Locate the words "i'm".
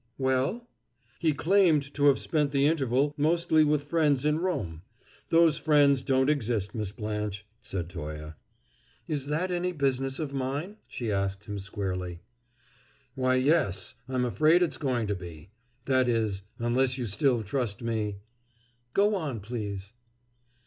14.09-14.25